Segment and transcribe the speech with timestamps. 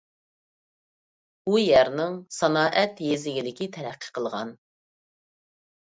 [1.51, 4.59] ئۇ يەرنىڭ سانائەت، يېزا ئىگىلىكى تەرەققىي قىلغان.